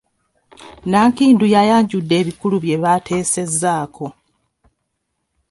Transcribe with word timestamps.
Nankindu 0.89 1.45
yayanjudde 1.55 2.13
ebikulu 2.21 2.55
bye 2.63 2.77
baateesezzaako. 2.83 4.07